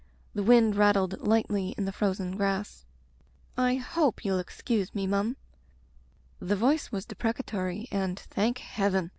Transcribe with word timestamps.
The 0.33 0.41
wind 0.41 0.75
rattled 0.77 1.19
lightly 1.21 1.75
in 1.77 1.85
the 1.85 1.91
frozen 1.91 2.35
grass.... 2.35 2.87
"I 3.55 3.75
hope 3.75 4.21
ye'U 4.25 4.39
excuse 4.39 4.95
nie, 4.95 5.05
mum 5.05 5.37
—"The 6.49 6.55
voice 6.55 6.91
was 6.91 7.05
deprecatory 7.05 7.87
and, 7.91 8.17
thank 8.17 8.57
Heaven! 8.57 9.09